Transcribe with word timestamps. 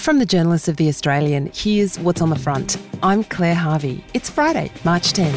From 0.00 0.18
the 0.18 0.24
journalists 0.24 0.66
of 0.66 0.78
The 0.78 0.88
Australian, 0.88 1.50
here's 1.52 1.98
what's 1.98 2.22
on 2.22 2.30
the 2.30 2.38
front. 2.38 2.78
I'm 3.02 3.22
Claire 3.22 3.54
Harvey. 3.54 4.02
It's 4.14 4.30
Friday, 4.30 4.72
March 4.82 5.12
10. 5.12 5.30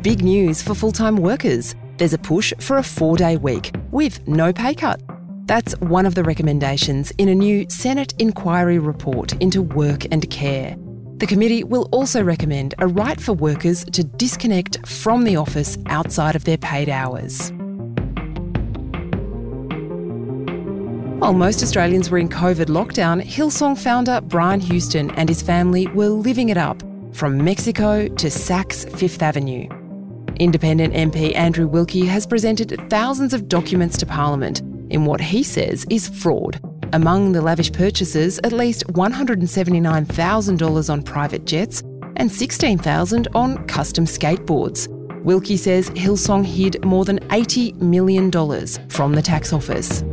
Big 0.00 0.22
news 0.22 0.62
for 0.62 0.76
full 0.76 0.92
time 0.92 1.16
workers. 1.16 1.74
There's 1.96 2.12
a 2.12 2.18
push 2.18 2.52
for 2.60 2.76
a 2.76 2.82
four 2.84 3.16
day 3.16 3.36
week 3.38 3.74
with 3.90 4.24
no 4.28 4.52
pay 4.52 4.72
cut. 4.72 5.02
That's 5.46 5.72
one 5.80 6.06
of 6.06 6.14
the 6.14 6.22
recommendations 6.22 7.10
in 7.18 7.28
a 7.28 7.34
new 7.34 7.68
Senate 7.68 8.14
inquiry 8.20 8.78
report 8.78 9.32
into 9.42 9.60
work 9.60 10.06
and 10.12 10.30
care. 10.30 10.76
The 11.16 11.26
committee 11.26 11.64
will 11.64 11.88
also 11.90 12.22
recommend 12.22 12.76
a 12.78 12.86
right 12.86 13.20
for 13.20 13.32
workers 13.32 13.84
to 13.86 14.04
disconnect 14.04 14.86
from 14.86 15.24
the 15.24 15.34
office 15.34 15.76
outside 15.86 16.36
of 16.36 16.44
their 16.44 16.58
paid 16.58 16.88
hours. 16.88 17.52
While 21.18 21.32
most 21.32 21.64
Australians 21.64 22.10
were 22.10 22.18
in 22.18 22.28
COVID 22.28 22.66
lockdown, 22.66 23.20
Hillsong 23.20 23.76
founder 23.76 24.20
Brian 24.20 24.60
Houston 24.60 25.10
and 25.10 25.28
his 25.28 25.42
family 25.42 25.88
were 25.88 26.06
living 26.06 26.50
it 26.50 26.56
up 26.56 26.80
from 27.12 27.42
Mexico 27.42 28.06
to 28.06 28.26
Saks 28.28 28.88
Fifth 28.96 29.20
Avenue. 29.20 29.68
Independent 30.36 30.94
MP 30.94 31.34
Andrew 31.34 31.66
Wilkie 31.66 32.06
has 32.06 32.24
presented 32.24 32.80
thousands 32.88 33.34
of 33.34 33.48
documents 33.48 33.98
to 33.98 34.06
Parliament 34.06 34.60
in 34.90 35.06
what 35.06 35.20
he 35.20 35.42
says 35.42 35.84
is 35.90 36.08
fraud. 36.08 36.60
Among 36.92 37.32
the 37.32 37.42
lavish 37.42 37.72
purchases, 37.72 38.38
at 38.44 38.52
least 38.52 38.86
$179,000 38.86 40.90
on 40.90 41.02
private 41.02 41.44
jets 41.44 41.82
and 42.14 42.30
16,000 42.30 43.26
on 43.34 43.66
custom 43.66 44.04
skateboards. 44.04 44.86
Wilkie 45.24 45.56
says 45.56 45.90
Hillsong 45.90 46.44
hid 46.44 46.84
more 46.84 47.04
than 47.04 47.18
$80 47.30 47.74
million 47.82 48.30
from 48.88 49.14
the 49.14 49.22
tax 49.22 49.52
office. 49.52 50.04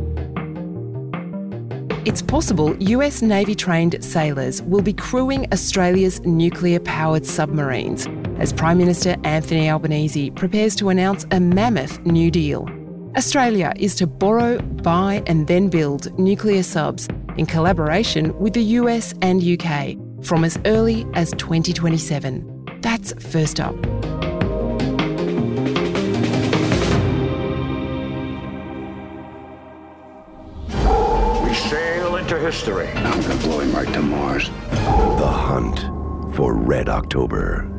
It's 2.06 2.22
possible 2.22 2.76
US 2.80 3.20
Navy 3.20 3.56
trained 3.56 3.96
sailors 3.98 4.62
will 4.62 4.80
be 4.80 4.92
crewing 4.92 5.52
Australia's 5.52 6.20
nuclear 6.20 6.78
powered 6.78 7.26
submarines 7.26 8.06
as 8.38 8.52
Prime 8.52 8.78
Minister 8.78 9.16
Anthony 9.24 9.68
Albanese 9.68 10.30
prepares 10.30 10.76
to 10.76 10.90
announce 10.90 11.26
a 11.32 11.40
mammoth 11.40 11.98
new 12.06 12.30
deal. 12.30 12.70
Australia 13.16 13.72
is 13.74 13.96
to 13.96 14.06
borrow, 14.06 14.60
buy, 14.60 15.20
and 15.26 15.48
then 15.48 15.68
build 15.68 16.16
nuclear 16.16 16.62
subs 16.62 17.08
in 17.38 17.44
collaboration 17.44 18.38
with 18.38 18.52
the 18.52 18.62
US 18.78 19.12
and 19.20 19.42
UK 19.42 19.96
from 20.24 20.44
as 20.44 20.60
early 20.64 21.04
as 21.14 21.32
2027. 21.32 22.78
That's 22.82 23.14
first 23.14 23.58
up. 23.58 23.74
Into 32.36 32.46
history. 32.46 32.88
I'm 32.88 33.20
gonna 33.22 33.34
blow 33.36 33.60
him 33.60 33.72
right 33.72 33.92
to 33.92 34.02
Mars. 34.02 34.48
The 35.18 35.26
Hunt 35.26 35.80
for 36.34 36.54
Red 36.54 36.88
October. 36.88 37.70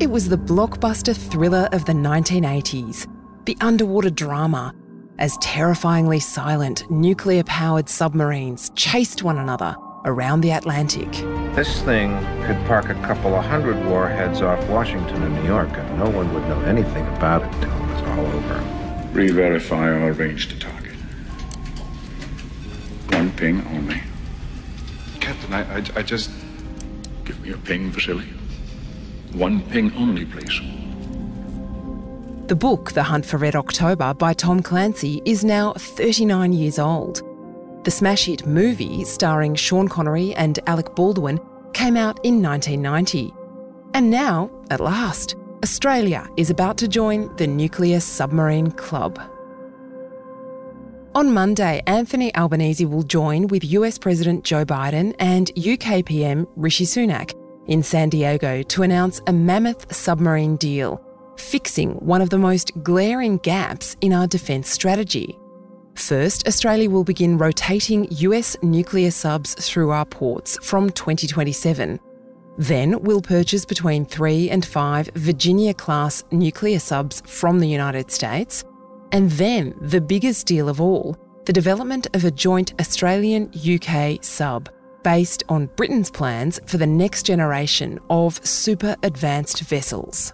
It 0.00 0.10
was 0.10 0.28
the 0.28 0.36
blockbuster 0.36 1.16
thriller 1.16 1.68
of 1.72 1.84
the 1.84 1.92
1980s, 1.92 3.06
the 3.44 3.56
underwater 3.60 4.10
drama, 4.10 4.74
as 5.18 5.36
terrifyingly 5.38 6.20
silent 6.20 6.90
nuclear 6.90 7.44
powered 7.44 7.88
submarines 7.88 8.70
chased 8.74 9.22
one 9.22 9.38
another 9.38 9.76
around 10.04 10.40
the 10.40 10.50
Atlantic. 10.50 11.10
This 11.54 11.80
thing 11.82 12.18
could 12.44 12.58
park 12.66 12.88
a 12.88 12.94
couple 13.06 13.34
of 13.34 13.44
hundred 13.44 13.76
warheads 13.86 14.42
off 14.42 14.66
Washington 14.68 15.22
and 15.22 15.34
New 15.36 15.46
York, 15.46 15.70
and 15.70 15.98
no 15.98 16.10
one 16.10 16.32
would 16.34 16.42
know 16.48 16.60
anything 16.62 17.06
about 17.16 17.42
it 17.42 17.54
until 17.54 17.76
it 17.76 17.92
was 17.92 18.02
all 18.08 18.26
over. 18.26 19.08
Re 19.12 19.30
verify 19.30 19.92
our 19.92 20.12
range 20.12 20.48
to 20.48 20.58
target. 20.58 20.71
One 23.22 23.30
ping 23.36 23.64
only. 23.68 24.02
Captain, 25.20 25.54
I, 25.54 25.76
I, 25.76 25.84
I 25.94 26.02
just. 26.02 26.28
Give 27.24 27.40
me 27.40 27.52
a 27.52 27.56
ping, 27.56 27.92
Vasily. 27.92 28.24
One 29.34 29.62
ping 29.68 29.94
only, 29.94 30.24
please. 30.24 30.60
The 32.48 32.56
book, 32.56 32.90
The 32.90 33.04
Hunt 33.04 33.24
for 33.24 33.36
Red 33.36 33.54
October 33.54 34.12
by 34.12 34.32
Tom 34.34 34.60
Clancy, 34.60 35.22
is 35.24 35.44
now 35.44 35.72
39 35.74 36.52
years 36.52 36.80
old. 36.80 37.22
The 37.84 37.92
smash 37.92 38.24
hit 38.24 38.44
movie, 38.44 39.04
starring 39.04 39.54
Sean 39.54 39.86
Connery 39.86 40.34
and 40.34 40.58
Alec 40.66 40.92
Baldwin, 40.96 41.38
came 41.74 41.96
out 41.96 42.18
in 42.24 42.42
1990. 42.42 43.32
And 43.94 44.10
now, 44.10 44.50
at 44.70 44.80
last, 44.80 45.36
Australia 45.62 46.28
is 46.36 46.50
about 46.50 46.76
to 46.78 46.88
join 46.88 47.32
the 47.36 47.46
Nuclear 47.46 48.00
Submarine 48.00 48.72
Club. 48.72 49.16
On 51.14 51.30
Monday, 51.30 51.82
Anthony 51.86 52.34
Albanese 52.34 52.86
will 52.86 53.02
join 53.02 53.46
with 53.48 53.64
US 53.64 53.98
President 53.98 54.44
Joe 54.44 54.64
Biden 54.64 55.14
and 55.18 55.50
UK 55.58 56.06
PM 56.06 56.48
Rishi 56.56 56.86
Sunak 56.86 57.34
in 57.66 57.82
San 57.82 58.08
Diego 58.08 58.62
to 58.62 58.82
announce 58.82 59.20
a 59.26 59.32
mammoth 59.32 59.94
submarine 59.94 60.56
deal, 60.56 61.04
fixing 61.36 61.90
one 61.96 62.22
of 62.22 62.30
the 62.30 62.38
most 62.38 62.72
glaring 62.82 63.36
gaps 63.38 63.94
in 64.00 64.14
our 64.14 64.26
defence 64.26 64.70
strategy. 64.70 65.38
First, 65.96 66.48
Australia 66.48 66.88
will 66.88 67.04
begin 67.04 67.36
rotating 67.36 68.06
US 68.10 68.56
nuclear 68.62 69.10
subs 69.10 69.52
through 69.54 69.90
our 69.90 70.06
ports 70.06 70.56
from 70.62 70.88
2027. 70.88 72.00
Then 72.56 72.98
we'll 73.02 73.20
purchase 73.20 73.66
between 73.66 74.06
three 74.06 74.48
and 74.48 74.64
five 74.64 75.08
Virginia 75.14 75.74
class 75.74 76.24
nuclear 76.30 76.78
subs 76.78 77.22
from 77.26 77.58
the 77.60 77.68
United 77.68 78.10
States 78.10 78.64
and 79.12 79.30
then, 79.32 79.74
the 79.80 80.00
biggest 80.00 80.46
deal 80.46 80.68
of 80.68 80.80
all, 80.80 81.16
the 81.44 81.52
development 81.52 82.06
of 82.14 82.24
a 82.24 82.30
joint 82.30 82.72
Australian 82.80 83.50
UK 83.54 84.24
sub 84.24 84.70
based 85.02 85.42
on 85.48 85.66
Britain's 85.76 86.10
plans 86.10 86.60
for 86.66 86.78
the 86.78 86.86
next 86.86 87.24
generation 87.24 87.98
of 88.08 88.44
super 88.46 88.96
advanced 89.02 89.60
vessels. 89.62 90.32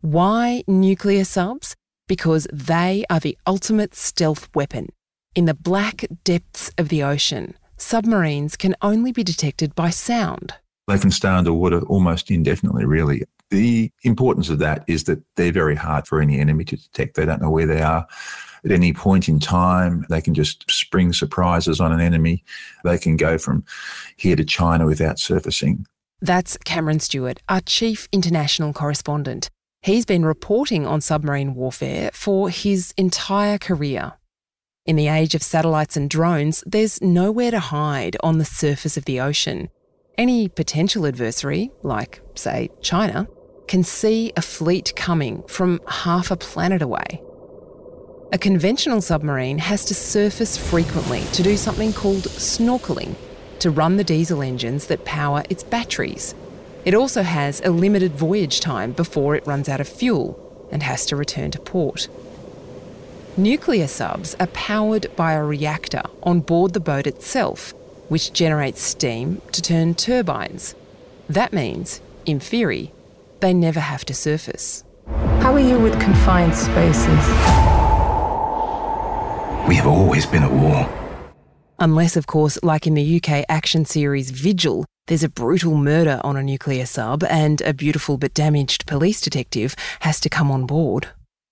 Why 0.00 0.62
nuclear 0.66 1.24
subs? 1.24 1.74
Because 2.06 2.46
they 2.52 3.04
are 3.10 3.20
the 3.20 3.36
ultimate 3.46 3.94
stealth 3.94 4.48
weapon. 4.54 4.88
In 5.34 5.44
the 5.44 5.54
black 5.54 6.06
depths 6.24 6.70
of 6.78 6.88
the 6.88 7.02
ocean, 7.02 7.54
submarines 7.76 8.56
can 8.56 8.74
only 8.80 9.12
be 9.12 9.24
detected 9.24 9.74
by 9.74 9.90
sound. 9.90 10.54
They 10.86 10.98
can 10.98 11.10
stay 11.10 11.28
underwater 11.28 11.80
almost 11.82 12.30
indefinitely, 12.30 12.86
really. 12.86 13.24
The 13.50 13.90
importance 14.02 14.50
of 14.50 14.58
that 14.58 14.84
is 14.86 15.04
that 15.04 15.22
they're 15.36 15.52
very 15.52 15.74
hard 15.74 16.06
for 16.06 16.20
any 16.20 16.38
enemy 16.38 16.64
to 16.66 16.76
detect. 16.76 17.16
They 17.16 17.24
don't 17.24 17.40
know 17.40 17.50
where 17.50 17.66
they 17.66 17.80
are 17.80 18.06
at 18.64 18.70
any 18.70 18.92
point 18.92 19.28
in 19.28 19.40
time. 19.40 20.04
They 20.10 20.20
can 20.20 20.34
just 20.34 20.70
spring 20.70 21.12
surprises 21.12 21.80
on 21.80 21.92
an 21.92 22.00
enemy. 22.00 22.44
They 22.84 22.98
can 22.98 23.16
go 23.16 23.38
from 23.38 23.64
here 24.16 24.36
to 24.36 24.44
China 24.44 24.86
without 24.86 25.18
surfacing. 25.18 25.86
That's 26.20 26.56
Cameron 26.58 27.00
Stewart, 27.00 27.40
our 27.48 27.60
chief 27.60 28.08
international 28.12 28.72
correspondent. 28.72 29.50
He's 29.82 30.04
been 30.04 30.24
reporting 30.24 30.86
on 30.86 31.00
submarine 31.00 31.54
warfare 31.54 32.10
for 32.12 32.50
his 32.50 32.92
entire 32.96 33.58
career. 33.58 34.14
In 34.84 34.96
the 34.96 35.08
age 35.08 35.34
of 35.34 35.42
satellites 35.42 35.96
and 35.96 36.10
drones, 36.10 36.64
there's 36.66 37.00
nowhere 37.00 37.52
to 37.52 37.60
hide 37.60 38.16
on 38.22 38.38
the 38.38 38.44
surface 38.44 38.96
of 38.96 39.04
the 39.04 39.20
ocean. 39.20 39.68
Any 40.16 40.48
potential 40.48 41.06
adversary, 41.06 41.70
like, 41.84 42.20
say, 42.34 42.70
China, 42.82 43.28
can 43.68 43.84
see 43.84 44.32
a 44.36 44.42
fleet 44.42 44.94
coming 44.96 45.42
from 45.44 45.80
half 45.86 46.30
a 46.30 46.36
planet 46.36 46.82
away. 46.82 47.22
A 48.32 48.38
conventional 48.38 49.00
submarine 49.00 49.58
has 49.58 49.84
to 49.86 49.94
surface 49.94 50.56
frequently 50.56 51.22
to 51.32 51.42
do 51.42 51.56
something 51.56 51.92
called 51.92 52.24
snorkeling 52.24 53.14
to 53.60 53.70
run 53.70 53.96
the 53.96 54.04
diesel 54.04 54.42
engines 54.42 54.86
that 54.86 55.04
power 55.04 55.42
its 55.48 55.62
batteries. 55.62 56.34
It 56.84 56.94
also 56.94 57.22
has 57.22 57.60
a 57.64 57.70
limited 57.70 58.12
voyage 58.12 58.60
time 58.60 58.92
before 58.92 59.34
it 59.34 59.46
runs 59.46 59.68
out 59.68 59.80
of 59.80 59.88
fuel 59.88 60.38
and 60.70 60.82
has 60.82 61.06
to 61.06 61.16
return 61.16 61.50
to 61.52 61.58
port. 61.58 62.08
Nuclear 63.36 63.86
subs 63.86 64.34
are 64.40 64.48
powered 64.48 65.14
by 65.16 65.32
a 65.32 65.44
reactor 65.44 66.02
on 66.22 66.40
board 66.40 66.72
the 66.72 66.80
boat 66.80 67.06
itself, 67.06 67.72
which 68.08 68.32
generates 68.32 68.82
steam 68.82 69.40
to 69.52 69.62
turn 69.62 69.94
turbines. 69.94 70.74
That 71.28 71.52
means, 71.52 72.00
in 72.26 72.40
theory, 72.40 72.92
they 73.40 73.54
never 73.54 73.80
have 73.80 74.04
to 74.06 74.14
surface. 74.14 74.84
How 75.40 75.54
are 75.54 75.60
you 75.60 75.78
with 75.78 76.00
confined 76.00 76.54
spaces? 76.54 77.06
We 79.68 79.74
have 79.76 79.86
always 79.86 80.26
been 80.26 80.42
at 80.42 80.52
war. 80.52 80.88
Unless, 81.78 82.16
of 82.16 82.26
course, 82.26 82.58
like 82.62 82.86
in 82.86 82.94
the 82.94 83.16
UK 83.16 83.44
action 83.48 83.84
series 83.84 84.30
Vigil, 84.30 84.84
there's 85.06 85.22
a 85.22 85.28
brutal 85.28 85.76
murder 85.76 86.20
on 86.24 86.36
a 86.36 86.42
nuclear 86.42 86.84
sub 86.84 87.22
and 87.24 87.60
a 87.62 87.72
beautiful 87.72 88.18
but 88.18 88.34
damaged 88.34 88.86
police 88.86 89.20
detective 89.20 89.74
has 90.00 90.20
to 90.20 90.28
come 90.28 90.50
on 90.50 90.66
board. 90.66 91.08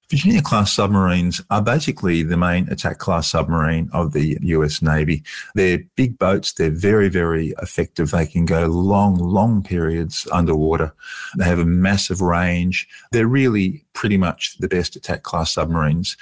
Virginia 0.09 0.41
class 0.41 0.73
submarines 0.73 1.41
are 1.51 1.63
basically 1.63 2.23
the 2.23 2.37
main 2.37 2.69
attack 2.69 2.99
class 2.99 3.29
submarine 3.29 3.91
of 3.93 4.13
the 4.13 4.39
US 4.41 4.81
Navy. 4.81 5.25
They're 5.55 5.81
big 5.97 6.17
boats. 6.19 6.53
They're 6.53 6.71
very, 6.71 7.09
very 7.09 7.55
effective. 7.61 8.13
They 8.13 8.27
can 8.27 8.45
go 8.45 8.67
long, 8.67 9.17
long 9.17 9.65
periods 9.65 10.29
underwater. 10.31 10.95
They 11.37 11.45
have 11.45 11.59
a 11.59 11.65
massive 11.65 12.21
range. 12.21 12.89
They're 13.11 13.27
really 13.27 13.85
pretty 13.95 14.17
much 14.17 14.59
the 14.59 14.69
best 14.69 14.95
attack 14.95 15.25
class 15.25 15.53
submarines 15.53 16.17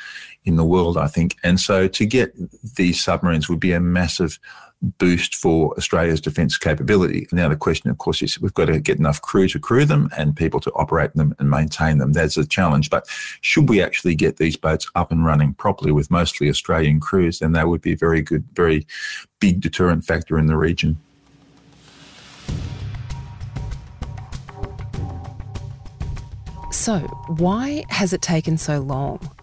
in 0.44 0.56
the 0.56 0.64
world, 0.64 0.96
I 0.96 1.08
think. 1.08 1.36
And 1.42 1.60
so 1.60 1.86
to 1.88 2.06
get 2.06 2.34
these 2.76 3.02
submarines 3.02 3.48
would 3.48 3.60
be 3.60 3.72
a 3.72 3.80
massive 3.80 4.38
boost 4.98 5.34
for 5.34 5.74
Australia's 5.76 6.20
defence 6.20 6.58
capability. 6.58 7.26
Now, 7.32 7.48
the 7.48 7.56
question, 7.56 7.90
of 7.90 7.98
course, 7.98 8.22
is 8.22 8.40
we've 8.40 8.54
got 8.54 8.66
to 8.66 8.80
get 8.80 8.98
enough 8.98 9.22
crew 9.22 9.48
to 9.48 9.58
crew 9.58 9.84
them 9.84 10.10
and 10.16 10.36
people 10.36 10.60
to 10.60 10.72
operate 10.72 11.14
them 11.14 11.34
and 11.38 11.50
maintain 11.50 11.98
them. 11.98 12.12
That's 12.12 12.36
a 12.36 12.46
challenge. 12.46 12.90
But 12.90 13.06
should 13.40 13.68
we 13.68 13.82
actually 13.82 14.14
get 14.14 14.36
these 14.36 14.56
boats 14.56 14.88
up 14.94 15.10
and 15.10 15.24
running 15.24 15.54
properly 15.54 15.92
with 15.92 16.10
mostly 16.10 16.48
Australian 16.48 17.00
crews, 17.00 17.38
then 17.38 17.52
that 17.52 17.68
would 17.68 17.80
be 17.80 17.92
a 17.92 17.96
very 17.96 18.22
good, 18.22 18.44
very 18.54 18.86
big 19.40 19.60
deterrent 19.60 20.04
factor 20.04 20.38
in 20.38 20.46
the 20.46 20.56
region. 20.56 20.98
So, 26.70 26.98
why 27.38 27.84
has 27.88 28.12
it 28.12 28.20
taken 28.20 28.58
so 28.58 28.80
long? 28.80 29.33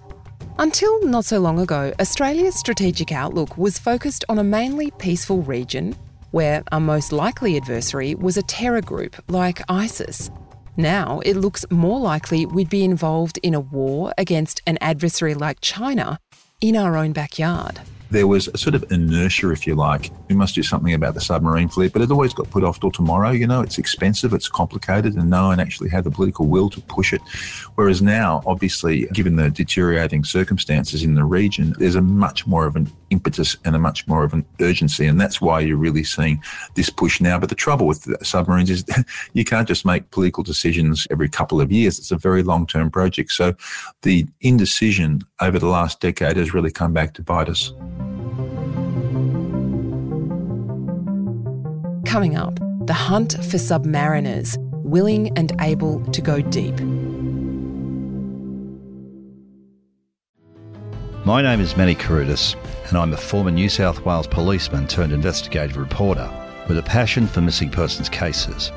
Until 0.59 1.05
not 1.05 1.25
so 1.25 1.39
long 1.39 1.59
ago, 1.59 1.93
Australia's 1.99 2.55
strategic 2.55 3.11
outlook 3.11 3.57
was 3.57 3.79
focused 3.79 4.25
on 4.29 4.37
a 4.37 4.43
mainly 4.43 4.91
peaceful 4.91 5.41
region 5.41 5.95
where 6.31 6.63
our 6.71 6.79
most 6.79 7.11
likely 7.11 7.57
adversary 7.57 8.15
was 8.15 8.37
a 8.37 8.43
terror 8.43 8.81
group 8.81 9.15
like 9.27 9.61
ISIS. 9.69 10.29
Now 10.77 11.19
it 11.25 11.35
looks 11.35 11.65
more 11.69 11.99
likely 11.99 12.45
we'd 12.45 12.69
be 12.69 12.83
involved 12.83 13.39
in 13.43 13.53
a 13.53 13.59
war 13.59 14.13
against 14.17 14.61
an 14.67 14.77
adversary 14.81 15.33
like 15.33 15.61
China 15.61 16.19
in 16.61 16.75
our 16.75 16.95
own 16.95 17.11
backyard 17.11 17.81
there 18.11 18.27
was 18.27 18.49
a 18.49 18.57
sort 18.57 18.75
of 18.75 18.83
inertia, 18.91 19.49
if 19.51 19.65
you 19.65 19.73
like. 19.73 20.11
We 20.27 20.35
must 20.35 20.53
do 20.53 20.63
something 20.63 20.93
about 20.93 21.13
the 21.13 21.21
submarine 21.21 21.69
fleet, 21.69 21.93
but 21.93 22.01
it 22.01 22.11
always 22.11 22.33
got 22.33 22.49
put 22.49 22.63
off 22.63 22.79
till 22.79 22.91
tomorrow. 22.91 23.31
You 23.31 23.47
know, 23.47 23.61
it's 23.61 23.77
expensive, 23.77 24.33
it's 24.33 24.49
complicated, 24.49 25.15
and 25.15 25.29
no 25.29 25.47
one 25.47 25.59
actually 25.59 25.89
had 25.89 26.03
the 26.03 26.11
political 26.11 26.47
will 26.47 26.69
to 26.71 26.81
push 26.81 27.13
it. 27.13 27.21
Whereas 27.75 28.01
now, 28.01 28.43
obviously, 28.45 29.07
given 29.13 29.37
the 29.37 29.49
deteriorating 29.49 30.25
circumstances 30.25 31.03
in 31.03 31.15
the 31.15 31.23
region, 31.23 31.73
there's 31.79 31.95
a 31.95 32.01
much 32.01 32.45
more 32.45 32.65
of 32.65 32.75
an 32.75 32.91
impetus 33.11 33.55
and 33.63 33.75
a 33.75 33.79
much 33.79 34.07
more 34.07 34.23
of 34.23 34.33
an 34.33 34.45
urgency, 34.59 35.07
and 35.07 35.19
that's 35.19 35.39
why 35.39 35.61
you're 35.61 35.77
really 35.77 36.03
seeing 36.03 36.41
this 36.75 36.89
push 36.89 37.21
now. 37.21 37.39
But 37.39 37.49
the 37.49 37.55
trouble 37.55 37.87
with 37.87 38.05
submarines 38.25 38.69
is 38.69 38.83
you 39.33 39.45
can't 39.45 39.67
just 39.67 39.85
make 39.85 40.11
political 40.11 40.43
decisions 40.43 41.07
every 41.09 41.29
couple 41.29 41.61
of 41.61 41.71
years. 41.71 41.97
It's 41.97 42.11
a 42.11 42.17
very 42.17 42.43
long-term 42.43 42.91
project. 42.91 43.31
So 43.31 43.55
the 44.01 44.27
indecision 44.41 45.21
over 45.39 45.59
the 45.59 45.67
last 45.67 46.01
decade 46.01 46.35
has 46.35 46.53
really 46.53 46.71
come 46.71 46.91
back 46.91 47.13
to 47.13 47.21
bite 47.21 47.47
us. 47.47 47.71
Coming 52.11 52.35
up, 52.35 52.59
the 52.87 52.93
hunt 52.93 53.35
for 53.35 53.55
submariners 53.55 54.57
willing 54.83 55.31
and 55.37 55.53
able 55.61 56.03
to 56.07 56.21
go 56.21 56.41
deep. 56.41 56.77
My 61.25 61.41
name 61.41 61.61
is 61.61 61.77
Manny 61.77 61.95
Carudis, 61.95 62.57
and 62.89 62.97
I'm 62.97 63.13
a 63.13 63.15
former 63.15 63.49
New 63.49 63.69
South 63.69 64.03
Wales 64.05 64.27
policeman 64.27 64.87
turned 64.87 65.13
investigative 65.13 65.77
reporter 65.77 66.29
with 66.67 66.77
a 66.77 66.83
passion 66.83 67.27
for 67.27 67.39
missing 67.39 67.69
persons 67.69 68.09
cases. 68.09 68.73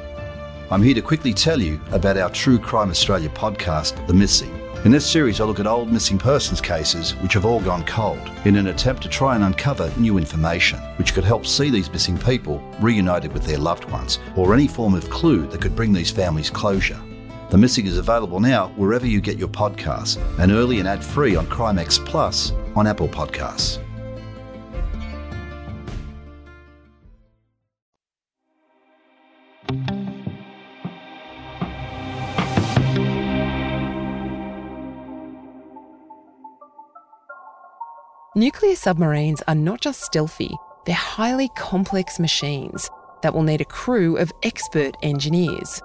I'm 0.70 0.80
here 0.80 0.94
to 0.94 1.02
quickly 1.02 1.34
tell 1.34 1.60
you 1.60 1.80
about 1.90 2.16
our 2.16 2.30
True 2.30 2.60
Crime 2.60 2.90
Australia 2.90 3.30
podcast, 3.30 4.06
The 4.06 4.14
Missing 4.14 4.63
in 4.84 4.92
this 4.92 5.10
series, 5.10 5.40
I 5.40 5.44
look 5.44 5.60
at 5.60 5.66
old 5.66 5.90
missing 5.90 6.18
persons 6.18 6.60
cases 6.60 7.12
which 7.22 7.32
have 7.32 7.46
all 7.46 7.60
gone 7.60 7.86
cold 7.86 8.20
in 8.44 8.56
an 8.56 8.66
attempt 8.66 9.02
to 9.02 9.08
try 9.08 9.34
and 9.34 9.44
uncover 9.44 9.90
new 9.96 10.18
information 10.18 10.78
which 10.98 11.14
could 11.14 11.24
help 11.24 11.46
see 11.46 11.70
these 11.70 11.90
missing 11.90 12.18
people 12.18 12.58
reunited 12.80 13.32
with 13.32 13.46
their 13.46 13.56
loved 13.56 13.90
ones 13.90 14.18
or 14.36 14.52
any 14.52 14.68
form 14.68 14.94
of 14.94 15.08
clue 15.08 15.46
that 15.46 15.62
could 15.62 15.74
bring 15.74 15.92
these 15.92 16.10
families 16.10 16.50
closure. 16.50 17.00
The 17.50 17.58
Missing 17.58 17.86
is 17.86 17.98
available 17.98 18.40
now 18.40 18.68
wherever 18.76 19.06
you 19.06 19.20
get 19.20 19.38
your 19.38 19.48
podcasts 19.48 20.18
and 20.38 20.52
early 20.52 20.80
and 20.80 20.88
ad 20.88 21.02
free 21.02 21.34
on 21.34 21.46
Crimex 21.46 22.04
Plus 22.04 22.52
on 22.76 22.86
Apple 22.86 23.08
Podcasts. 23.08 23.83
Nuclear 38.36 38.74
submarines 38.74 39.42
are 39.46 39.54
not 39.54 39.80
just 39.80 40.00
stealthy, 40.00 40.52
they're 40.86 40.94
highly 40.96 41.48
complex 41.56 42.18
machines 42.18 42.90
that 43.22 43.32
will 43.32 43.44
need 43.44 43.60
a 43.60 43.64
crew 43.64 44.16
of 44.16 44.32
expert 44.42 44.96
engineers. 45.04 45.80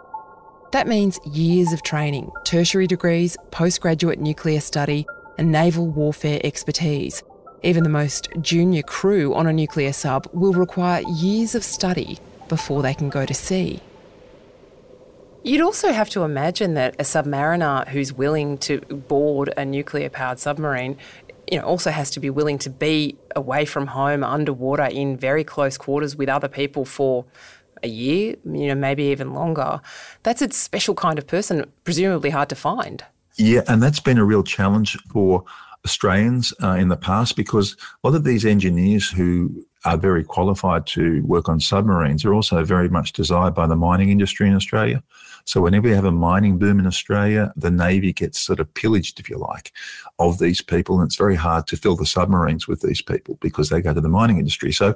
That 0.71 0.87
means 0.87 1.19
years 1.31 1.73
of 1.73 1.83
training, 1.83 2.31
tertiary 2.45 2.87
degrees, 2.87 3.37
postgraduate 3.51 4.19
nuclear 4.19 4.61
study, 4.61 5.05
and 5.37 5.51
naval 5.51 5.89
warfare 5.89 6.41
expertise. 6.43 7.21
Even 7.61 7.83
the 7.83 7.89
most 7.89 8.29
junior 8.41 8.81
crew 8.81 9.35
on 9.35 9.45
a 9.45 9.53
nuclear 9.53 9.93
sub 9.93 10.27
will 10.33 10.53
require 10.53 11.03
years 11.07 11.53
of 11.53 11.63
study 11.63 12.17
before 12.47 12.81
they 12.81 12.95
can 12.95 13.09
go 13.09 13.27
to 13.27 13.33
sea. 13.35 13.79
You'd 15.43 15.61
also 15.61 15.93
have 15.93 16.09
to 16.09 16.23
imagine 16.23 16.73
that 16.73 16.95
a 16.95 17.03
submariner 17.03 17.87
who's 17.89 18.11
willing 18.11 18.57
to 18.59 18.81
board 18.81 19.53
a 19.55 19.63
nuclear 19.65 20.09
powered 20.09 20.39
submarine 20.39 20.97
you 21.51 21.57
know, 21.57 21.65
also 21.65 21.91
has 21.91 22.09
to 22.11 22.19
be 22.19 22.29
willing 22.29 22.57
to 22.59 22.69
be 22.69 23.17
away 23.35 23.65
from 23.65 23.87
home, 23.87 24.23
underwater, 24.23 24.85
in 24.85 25.17
very 25.17 25.43
close 25.43 25.77
quarters 25.77 26.15
with 26.15 26.29
other 26.29 26.47
people 26.47 26.85
for 26.85 27.25
a 27.83 27.87
year, 27.87 28.35
you 28.45 28.67
know, 28.67 28.75
maybe 28.75 29.03
even 29.03 29.33
longer. 29.33 29.81
That's 30.23 30.41
a 30.41 30.51
special 30.51 30.95
kind 30.95 31.17
of 31.17 31.27
person, 31.27 31.65
presumably 31.83 32.29
hard 32.29 32.49
to 32.49 32.55
find. 32.55 33.03
Yeah, 33.37 33.61
and 33.67 33.81
that's 33.81 34.01
been 34.01 34.17
a 34.17 34.25
real 34.25 34.43
challenge 34.43 34.97
for 35.11 35.43
Australians 35.85 36.53
uh, 36.61 36.71
in 36.71 36.89
the 36.89 36.97
past 36.97 37.35
because 37.35 37.77
a 38.03 38.09
lot 38.09 38.15
of 38.15 38.25
these 38.25 38.45
engineers 38.45 39.09
who 39.09 39.65
are 39.85 39.97
very 39.97 40.23
qualified 40.23 40.85
to 40.85 41.21
work 41.23 41.47
on 41.47 41.59
submarines 41.59 42.25
are 42.25 42.33
also 42.33 42.63
very 42.63 42.89
much 42.89 43.13
desired 43.13 43.53
by 43.53 43.65
the 43.65 43.75
mining 43.75 44.09
industry 44.09 44.47
in 44.47 44.55
Australia. 44.55 45.01
So 45.45 45.61
whenever 45.61 45.87
you 45.87 45.95
have 45.95 46.05
a 46.05 46.11
mining 46.11 46.59
boom 46.59 46.79
in 46.79 46.85
Australia, 46.85 47.51
the 47.55 47.71
Navy 47.71 48.13
gets 48.13 48.39
sort 48.39 48.59
of 48.59 48.71
pillaged, 48.73 49.19
if 49.19 49.29
you 49.29 49.37
like, 49.37 49.71
of 50.19 50.37
these 50.37 50.61
people. 50.61 50.99
And 50.99 51.07
it's 51.07 51.15
very 51.15 51.35
hard 51.35 51.65
to 51.67 51.77
fill 51.77 51.95
the 51.95 52.05
submarines 52.05 52.67
with 52.67 52.81
these 52.81 53.01
people 53.01 53.37
because 53.41 53.69
they 53.69 53.81
go 53.81 53.93
to 53.93 54.01
the 54.01 54.09
mining 54.09 54.37
industry. 54.37 54.71
So, 54.71 54.95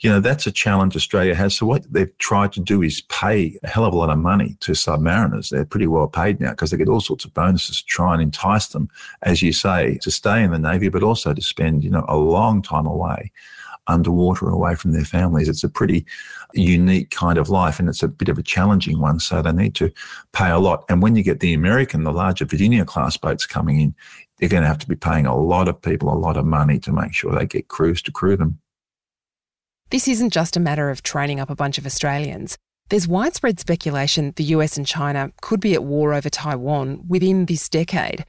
you 0.00 0.10
know, 0.10 0.20
that's 0.20 0.46
a 0.46 0.52
challenge 0.52 0.94
Australia 0.94 1.34
has. 1.34 1.56
So 1.56 1.64
what 1.64 1.90
they've 1.90 2.16
tried 2.18 2.52
to 2.52 2.60
do 2.60 2.82
is 2.82 3.00
pay 3.02 3.58
a 3.62 3.68
hell 3.68 3.86
of 3.86 3.94
a 3.94 3.96
lot 3.96 4.10
of 4.10 4.18
money 4.18 4.58
to 4.60 4.72
submariners. 4.72 5.48
They're 5.48 5.64
pretty 5.64 5.86
well 5.86 6.08
paid 6.08 6.40
now 6.40 6.50
because 6.50 6.70
they 6.70 6.76
get 6.76 6.88
all 6.88 7.00
sorts 7.00 7.24
of 7.24 7.32
bonuses 7.32 7.80
to 7.80 7.86
try 7.86 8.12
and 8.12 8.20
entice 8.20 8.66
them, 8.66 8.90
as 9.22 9.40
you 9.40 9.52
say, 9.52 9.98
to 10.02 10.10
stay 10.10 10.42
in 10.42 10.50
the 10.50 10.58
Navy, 10.58 10.90
but 10.90 11.02
also 11.02 11.32
to 11.32 11.40
spend, 11.40 11.82
you 11.82 11.90
know, 11.90 12.04
a 12.08 12.16
long 12.16 12.60
time 12.60 12.86
away 12.86 13.32
underwater 13.86 14.48
away 14.48 14.74
from 14.74 14.92
their 14.92 15.04
families. 15.04 15.48
It's 15.48 15.64
a 15.64 15.68
pretty 15.68 16.06
unique 16.54 17.10
kind 17.10 17.38
of 17.38 17.48
life 17.48 17.78
and 17.78 17.88
it's 17.88 18.02
a 18.02 18.08
bit 18.08 18.28
of 18.28 18.38
a 18.38 18.42
challenging 18.42 19.00
one. 19.00 19.20
So 19.20 19.42
they 19.42 19.52
need 19.52 19.74
to 19.76 19.92
pay 20.32 20.50
a 20.50 20.58
lot. 20.58 20.84
And 20.88 21.02
when 21.02 21.16
you 21.16 21.22
get 21.22 21.40
the 21.40 21.54
American, 21.54 22.04
the 22.04 22.12
larger 22.12 22.44
Virginia 22.44 22.84
class 22.84 23.16
boats 23.16 23.46
coming 23.46 23.80
in, 23.80 23.94
they're 24.38 24.48
going 24.48 24.62
to 24.62 24.68
have 24.68 24.78
to 24.78 24.88
be 24.88 24.96
paying 24.96 25.26
a 25.26 25.36
lot 25.36 25.68
of 25.68 25.80
people 25.80 26.12
a 26.12 26.14
lot 26.14 26.36
of 26.36 26.44
money 26.44 26.78
to 26.80 26.92
make 26.92 27.14
sure 27.14 27.34
they 27.34 27.46
get 27.46 27.68
crews 27.68 28.02
to 28.02 28.12
crew 28.12 28.36
them. 28.36 28.58
This 29.90 30.08
isn't 30.08 30.32
just 30.32 30.56
a 30.56 30.60
matter 30.60 30.90
of 30.90 31.02
training 31.02 31.40
up 31.40 31.50
a 31.50 31.54
bunch 31.54 31.78
of 31.78 31.86
Australians. 31.86 32.56
There's 32.90 33.08
widespread 33.08 33.60
speculation 33.60 34.32
the 34.36 34.44
US 34.44 34.76
and 34.76 34.86
China 34.86 35.30
could 35.40 35.60
be 35.60 35.74
at 35.74 35.84
war 35.84 36.12
over 36.12 36.28
Taiwan 36.28 37.04
within 37.08 37.46
this 37.46 37.68
decade. 37.68 38.24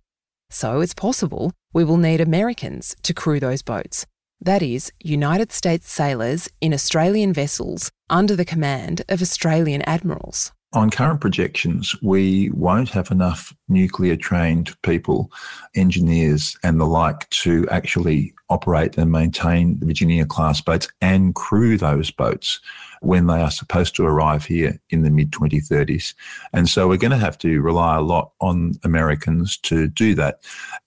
So 0.50 0.80
it's 0.80 0.94
possible 0.94 1.52
we 1.74 1.84
will 1.84 1.98
need 1.98 2.22
Americans 2.22 2.96
to 3.04 3.14
crew 3.14 3.40
those 3.40 3.62
boats. 3.62 4.06
That 4.42 4.62
is, 4.62 4.92
United 5.00 5.52
States 5.52 5.92
sailors 5.92 6.50
in 6.62 6.74
Australian 6.74 7.34
vessels 7.34 7.92
under 8.10 8.36
the 8.36 8.46
command 8.46 9.02
of 9.10 9.22
Australian 9.22 9.82
admirals. 9.84 10.52
On 10.74 10.90
current 10.90 11.22
projections, 11.22 11.96
we 12.02 12.50
won't 12.50 12.90
have 12.90 13.10
enough 13.10 13.56
nuclear 13.70 14.18
trained 14.18 14.76
people, 14.82 15.32
engineers, 15.74 16.58
and 16.64 16.82
the 16.82 16.86
like 16.86 17.30
to 17.30 17.66
actually 17.72 18.34
operate 18.50 18.98
and 18.98 19.10
maintain 19.10 19.80
the 19.80 19.86
Virginia 19.86 20.26
class 20.26 20.60
boats 20.60 20.90
and 21.00 21.34
crew 21.34 21.78
those 21.78 22.12
boats 22.12 22.60
when 23.00 23.28
they 23.28 23.42
are 23.42 23.52
supposed 23.52 23.96
to 23.96 24.06
arrive 24.06 24.44
here 24.44 24.78
in 24.90 25.04
the 25.04 25.10
mid 25.10 25.32
2030s. 25.32 26.14
And 26.52 26.68
so 26.68 26.90
we're 26.90 26.98
going 26.98 27.12
to 27.12 27.18
have 27.18 27.38
to 27.38 27.62
rely 27.62 27.96
a 27.96 28.02
lot 28.02 28.34
on 28.42 28.74
Americans 28.84 29.58
to 29.60 29.88
do 29.88 30.14
that. 30.16 30.40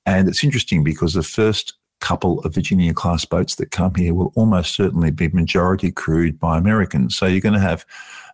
And 0.04 0.28
it's 0.28 0.44
interesting 0.44 0.84
because 0.84 1.14
the 1.14 1.22
first 1.22 1.78
couple 2.00 2.40
of 2.40 2.54
Virginia 2.54 2.94
class 2.94 3.24
boats 3.24 3.56
that 3.56 3.70
come 3.70 3.94
here 3.94 4.14
will 4.14 4.32
almost 4.34 4.74
certainly 4.74 5.10
be 5.10 5.28
majority 5.28 5.90
crewed 5.90 6.38
by 6.38 6.56
Americans. 6.56 7.16
So 7.16 7.26
you're 7.26 7.40
going 7.40 7.54
to 7.54 7.60
have 7.60 7.84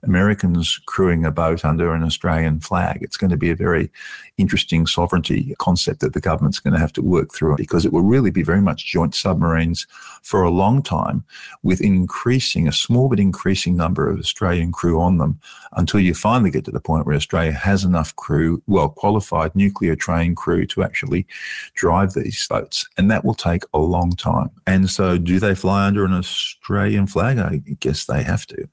Americans 0.05 0.81
crewing 0.87 1.25
a 1.25 1.31
boat 1.31 1.65
under 1.65 1.93
an 1.95 2.03
Australian 2.03 2.61
flag. 2.61 2.99
It's 3.03 3.17
going 3.17 3.31
to 3.31 3.37
be 3.37 3.51
a 3.51 3.57
very 3.57 3.91
interesting 4.37 4.87
sovereignty 4.87 5.55
concept 5.59 6.01
that 6.01 6.13
the 6.13 6.21
government's 6.21 6.61
going 6.61 6.75
to 6.75 6.81
have 6.81 6.93
to 6.95 7.03
work 7.03 7.33
through 7.33 7.57
because 7.57 7.85
it 7.85 7.93
will 7.93 8.03
really 8.03 8.31
be 8.31 8.43
very 8.43 8.61
much 8.61 8.87
joint 8.87 9.15
submarines 9.15 9.87
for 10.23 10.43
a 10.43 10.51
long 10.51 10.83
time 10.83 11.25
with 11.63 11.81
increasing, 11.81 12.67
a 12.67 12.73
small 12.73 13.09
but 13.09 13.21
increasing 13.21 13.77
number 13.77 14.11
of 14.11 14.19
Australian 14.19 14.73
crew 14.73 15.01
on 15.01 15.19
them 15.19 15.41
until 15.73 16.01
you 16.01 16.15
finally 16.15 16.51
get 16.51 16.65
to 16.65 16.71
the 16.71 16.81
point 16.81 17.07
where 17.07 17.17
Australia 17.17 17.53
has 17.53 17.85
enough 17.85 18.15
crew, 18.17 18.63
well 18.67 18.89
qualified 18.89 19.55
nuclear 19.55 19.95
trained 19.95 20.37
crew 20.37 20.67
to 20.67 20.83
actually 20.83 21.27
drive 21.75 22.15
these 22.15 22.47
boats. 22.49 22.87
And 22.97 23.11
that 23.11 23.25
will 23.25 23.35
take 23.35 23.65
a 23.73 23.79
long 23.79 24.13
time. 24.13 24.51
And 24.67 24.91
so 24.91 25.19
do 25.19 25.39
they 25.39 25.55
fly 25.55 25.87
under 25.87 26.05
an 26.05 26.15
Australian 26.15 27.07
flag? 27.07 27.39
I 27.39 27.63
guess 27.81 28.07
they 28.07 28.23
have 28.23 28.47
to. 28.47 28.69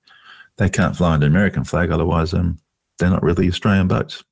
They 0.62 0.70
can't 0.70 0.96
fly 0.96 1.14
under 1.16 1.26
an 1.26 1.32
American 1.32 1.64
flag, 1.64 1.90
otherwise 1.90 2.36
um, 2.36 2.60
they're 3.00 3.10
not 3.10 3.24
really 3.24 3.48
Australian 3.48 3.88
boats. 3.88 4.24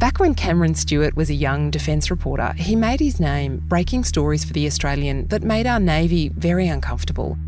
Back 0.00 0.18
when 0.18 0.34
Cameron 0.34 0.74
Stewart 0.74 1.14
was 1.14 1.30
a 1.30 1.34
young 1.34 1.70
defence 1.70 2.10
reporter, 2.10 2.52
he 2.54 2.74
made 2.74 2.98
his 2.98 3.20
name 3.20 3.62
breaking 3.68 4.02
stories 4.02 4.44
for 4.44 4.52
The 4.52 4.66
Australian 4.66 5.28
that 5.28 5.44
made 5.44 5.68
our 5.68 5.78
Navy 5.78 6.30
very 6.30 6.66
uncomfortable. 6.66 7.38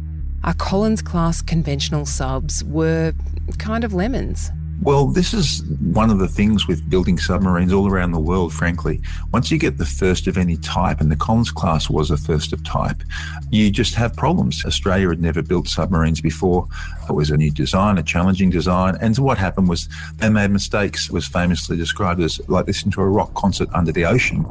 Our 0.45 0.55
Collins 0.55 1.03
class 1.03 1.43
conventional 1.43 2.07
subs 2.07 2.63
were 2.63 3.13
kind 3.59 3.83
of 3.83 3.93
lemons. 3.93 4.53
Well, 4.81 5.09
this 5.09 5.35
is 5.35 5.63
one 5.93 6.09
of 6.09 6.19
the 6.19 6.29
things 6.29 6.69
with 6.69 6.89
building 6.89 7.19
submarines 7.19 7.73
all 7.73 7.89
around 7.89 8.13
the 8.13 8.21
world, 8.21 8.55
frankly. 8.55 9.01
Once 9.33 9.51
you 9.51 9.59
get 9.59 9.77
the 9.77 9.85
first 9.85 10.29
of 10.29 10.39
any 10.39 10.57
type, 10.57 11.01
and 11.01 11.11
the 11.11 11.17
Collins 11.17 11.51
class 11.51 11.91
was 11.91 12.11
a 12.11 12.17
first 12.17 12.53
of 12.53 12.63
type, 12.65 13.03
you 13.51 13.71
just 13.71 13.95
have 13.97 14.15
problems. 14.15 14.65
Australia 14.65 15.09
had 15.09 15.21
never 15.21 15.43
built 15.43 15.69
submarines 15.69 16.21
before. 16.21 16.69
It 17.09 17.13
was 17.13 17.31
a 17.31 17.37
new 17.37 17.51
design, 17.51 17.99
a 17.99 18.03
challenging 18.03 18.51
design. 18.51 18.97
And 19.01 19.17
so 19.17 19.23
what 19.25 19.37
happened 19.37 19.69
was 19.69 19.89
they 20.17 20.31
made 20.31 20.53
mistakes. 20.53 21.07
It 21.07 21.13
was 21.13 21.27
famously 21.27 21.77
described 21.77 22.21
as 22.21 22.41
like 22.49 22.67
listening 22.67 22.93
to 22.93 23.01
a 23.01 23.09
rock 23.09 23.35
concert 23.35 23.69
under 23.75 23.91
the 23.91 24.05
ocean. 24.05 24.47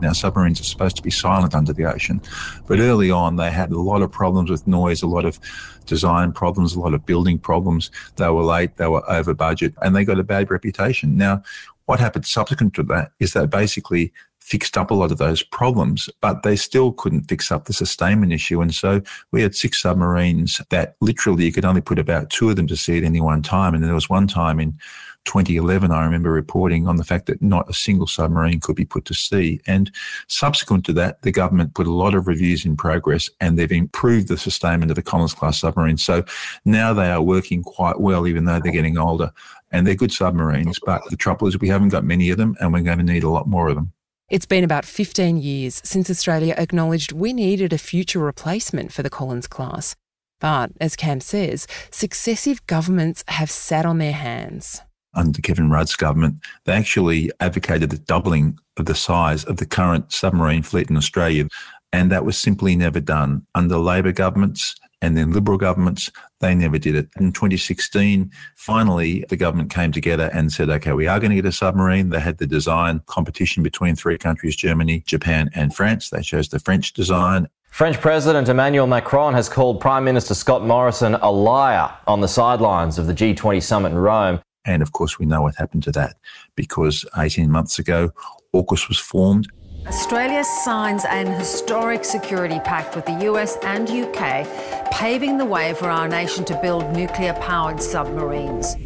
Now, 0.00 0.12
submarines 0.12 0.60
are 0.60 0.64
supposed 0.64 0.96
to 0.96 1.02
be 1.02 1.10
silent 1.10 1.54
under 1.54 1.72
the 1.72 1.84
ocean, 1.84 2.20
but 2.66 2.78
early 2.78 3.10
on 3.10 3.36
they 3.36 3.50
had 3.50 3.72
a 3.72 3.80
lot 3.80 4.02
of 4.02 4.12
problems 4.12 4.50
with 4.50 4.66
noise, 4.66 5.02
a 5.02 5.06
lot 5.06 5.24
of 5.24 5.40
design 5.86 6.32
problems, 6.32 6.74
a 6.74 6.80
lot 6.80 6.94
of 6.94 7.06
building 7.06 7.38
problems. 7.38 7.90
They 8.16 8.28
were 8.28 8.44
late, 8.44 8.76
they 8.76 8.86
were 8.86 9.08
over 9.10 9.34
budget, 9.34 9.74
and 9.82 9.96
they 9.96 10.04
got 10.04 10.20
a 10.20 10.24
bad 10.24 10.50
reputation. 10.50 11.16
Now, 11.16 11.42
what 11.86 12.00
happened 12.00 12.26
subsequent 12.26 12.74
to 12.74 12.82
that 12.84 13.12
is 13.18 13.32
that 13.32 13.48
basically 13.48 14.12
fixed 14.48 14.78
up 14.78 14.90
a 14.90 14.94
lot 14.94 15.12
of 15.12 15.18
those 15.18 15.42
problems, 15.42 16.08
but 16.22 16.42
they 16.42 16.56
still 16.56 16.92
couldn't 16.92 17.28
fix 17.28 17.52
up 17.52 17.66
the 17.66 17.72
sustainment 17.74 18.32
issue. 18.32 18.62
And 18.62 18.74
so 18.74 19.02
we 19.30 19.42
had 19.42 19.54
six 19.54 19.82
submarines 19.82 20.60
that 20.70 20.96
literally 21.02 21.44
you 21.44 21.52
could 21.52 21.66
only 21.66 21.82
put 21.82 21.98
about 21.98 22.30
two 22.30 22.48
of 22.48 22.56
them 22.56 22.66
to 22.68 22.76
sea 22.76 22.96
at 22.96 23.04
any 23.04 23.20
one 23.20 23.42
time. 23.42 23.74
And 23.74 23.84
there 23.84 23.92
was 23.92 24.08
one 24.08 24.26
time 24.26 24.58
in 24.58 24.78
2011, 25.26 25.90
I 25.90 26.02
remember 26.02 26.30
reporting 26.30 26.88
on 26.88 26.96
the 26.96 27.04
fact 27.04 27.26
that 27.26 27.42
not 27.42 27.68
a 27.68 27.74
single 27.74 28.06
submarine 28.06 28.60
could 28.60 28.76
be 28.76 28.86
put 28.86 29.04
to 29.06 29.14
sea. 29.14 29.60
And 29.66 29.92
subsequent 30.28 30.86
to 30.86 30.94
that, 30.94 31.20
the 31.20 31.30
government 31.30 31.74
put 31.74 31.86
a 31.86 31.92
lot 31.92 32.14
of 32.14 32.26
reviews 32.26 32.64
in 32.64 32.74
progress 32.74 33.28
and 33.38 33.58
they've 33.58 33.70
improved 33.70 34.28
the 34.28 34.38
sustainment 34.38 34.90
of 34.90 34.94
the 34.94 35.02
Collins 35.02 35.34
class 35.34 35.60
submarines. 35.60 36.02
So 36.02 36.24
now 36.64 36.94
they 36.94 37.10
are 37.10 37.20
working 37.20 37.62
quite 37.62 38.00
well, 38.00 38.26
even 38.26 38.46
though 38.46 38.60
they're 38.60 38.72
getting 38.72 38.96
older. 38.96 39.30
And 39.70 39.86
they're 39.86 39.94
good 39.94 40.12
submarines. 40.12 40.78
But 40.82 41.02
the 41.10 41.16
trouble 41.16 41.46
is, 41.46 41.58
we 41.58 41.68
haven't 41.68 41.90
got 41.90 42.04
many 42.04 42.30
of 42.30 42.38
them 42.38 42.56
and 42.58 42.72
we're 42.72 42.80
going 42.80 42.96
to 42.96 43.04
need 43.04 43.24
a 43.24 43.28
lot 43.28 43.46
more 43.46 43.68
of 43.68 43.74
them. 43.74 43.92
It's 44.30 44.46
been 44.46 44.64
about 44.64 44.84
15 44.84 45.38
years 45.38 45.80
since 45.84 46.10
Australia 46.10 46.54
acknowledged 46.58 47.12
we 47.12 47.32
needed 47.32 47.72
a 47.72 47.78
future 47.78 48.18
replacement 48.18 48.92
for 48.92 49.02
the 49.02 49.10
Collins 49.10 49.46
class. 49.46 49.96
But 50.40 50.70
as 50.80 50.96
Cam 50.96 51.20
says, 51.20 51.66
successive 51.90 52.66
governments 52.66 53.24
have 53.28 53.50
sat 53.50 53.86
on 53.86 53.98
their 53.98 54.12
hands 54.12 54.82
under 55.14 55.40
Kevin 55.40 55.70
Rudd's 55.70 55.96
government, 55.96 56.36
they 56.64 56.72
actually 56.72 57.30
advocated 57.40 57.90
the 57.90 57.98
doubling 57.98 58.58
of 58.76 58.86
the 58.86 58.94
size 58.94 59.44
of 59.44 59.56
the 59.56 59.66
current 59.66 60.12
submarine 60.12 60.62
fleet 60.62 60.90
in 60.90 60.96
Australia. 60.96 61.48
And 61.92 62.12
that 62.12 62.24
was 62.24 62.38
simply 62.38 62.76
never 62.76 63.00
done. 63.00 63.46
Under 63.54 63.78
Labor 63.78 64.12
governments 64.12 64.76
and 65.02 65.16
then 65.16 65.32
Liberal 65.32 65.58
governments, 65.58 66.10
they 66.40 66.54
never 66.54 66.78
did 66.78 66.94
it. 66.94 67.08
In 67.18 67.32
2016, 67.32 68.30
finally, 68.56 69.24
the 69.28 69.36
government 69.36 69.70
came 69.70 69.92
together 69.92 70.30
and 70.32 70.52
said, 70.52 70.70
okay, 70.70 70.92
we 70.92 71.06
are 71.06 71.18
going 71.18 71.30
to 71.30 71.36
get 71.36 71.46
a 71.46 71.52
submarine. 71.52 72.10
They 72.10 72.20
had 72.20 72.38
the 72.38 72.46
design 72.46 73.02
competition 73.06 73.62
between 73.62 73.96
three 73.96 74.18
countries 74.18 74.56
Germany, 74.56 75.02
Japan, 75.06 75.50
and 75.54 75.74
France. 75.74 76.10
They 76.10 76.22
chose 76.22 76.48
the 76.48 76.58
French 76.60 76.92
design. 76.92 77.48
French 77.70 78.00
President 78.00 78.48
Emmanuel 78.48 78.86
Macron 78.86 79.34
has 79.34 79.48
called 79.48 79.80
Prime 79.80 80.04
Minister 80.04 80.34
Scott 80.34 80.64
Morrison 80.64 81.14
a 81.16 81.30
liar 81.30 81.92
on 82.06 82.20
the 82.20 82.28
sidelines 82.28 82.98
of 82.98 83.06
the 83.06 83.14
G20 83.14 83.62
summit 83.62 83.92
in 83.92 83.98
Rome. 83.98 84.40
And 84.64 84.82
of 84.82 84.92
course, 84.92 85.18
we 85.18 85.26
know 85.26 85.42
what 85.42 85.54
happened 85.56 85.82
to 85.84 85.92
that 85.92 86.16
because 86.56 87.04
18 87.16 87.50
months 87.50 87.78
ago, 87.78 88.10
AUKUS 88.54 88.88
was 88.88 88.98
formed. 88.98 89.48
Australia 89.86 90.44
signs 90.44 91.04
an 91.04 91.26
historic 91.26 92.04
security 92.04 92.60
pact 92.60 92.94
with 92.94 93.06
the 93.06 93.24
US 93.30 93.56
and 93.62 93.88
UK, 93.88 94.46
paving 94.90 95.38
the 95.38 95.44
way 95.44 95.72
for 95.74 95.88
our 95.88 96.08
nation 96.08 96.44
to 96.46 96.60
build 96.60 96.90
nuclear 96.92 97.32
powered 97.34 97.80
submarines. 97.80 98.76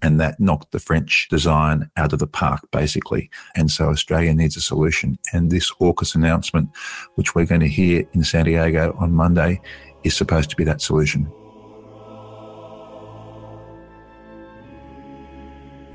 And 0.00 0.18
that 0.20 0.40
knocked 0.40 0.72
the 0.72 0.80
French 0.80 1.28
design 1.28 1.90
out 1.96 2.12
of 2.12 2.18
the 2.18 2.26
park, 2.26 2.68
basically. 2.72 3.30
And 3.54 3.70
so 3.70 3.88
Australia 3.88 4.34
needs 4.34 4.56
a 4.56 4.60
solution. 4.60 5.16
And 5.32 5.50
this 5.50 5.70
AUKUS 5.80 6.14
announcement, 6.14 6.70
which 7.14 7.34
we're 7.34 7.46
going 7.46 7.60
to 7.60 7.68
hear 7.68 8.04
in 8.12 8.24
San 8.24 8.46
Diego 8.46 8.96
on 8.98 9.12
Monday, 9.12 9.60
is 10.02 10.16
supposed 10.16 10.50
to 10.50 10.56
be 10.56 10.64
that 10.64 10.80
solution. 10.80 11.30